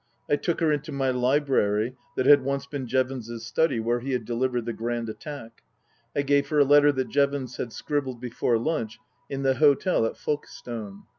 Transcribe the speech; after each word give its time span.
I 0.27 0.35
took 0.35 0.61
her 0.61 0.71
into 0.71 0.91
my 0.91 1.11
library 1.11 1.95
that 2.15 2.25
had 2.25 2.41
once 2.41 2.65
been 2.65 2.87
Jevons's 2.87 3.45
study, 3.45 3.79
where 3.79 3.99
he 3.99 4.13
had 4.13 4.25
delivered 4.25 4.65
the 4.65 4.73
Grand 4.73 5.09
Attack. 5.09 5.61
I 6.15 6.23
gave 6.23 6.49
her 6.49 6.57
a 6.57 6.63
letter 6.65 6.91
that 6.93 7.09
Jevons 7.09 7.57
had 7.57 7.71
scribbled 7.71 8.19
before 8.19 8.57
lunch 8.57 8.97
in 9.29 9.43
the 9.43 9.53
hotel 9.53 10.07
at 10.07 10.17
Folkestone. 10.17 11.03